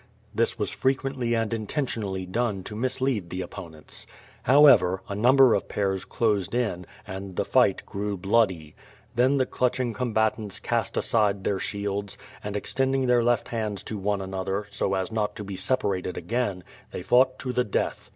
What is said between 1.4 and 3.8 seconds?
intentionally done to mislead the oppo